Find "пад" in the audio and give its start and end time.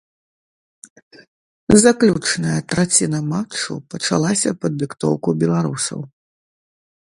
4.65-4.73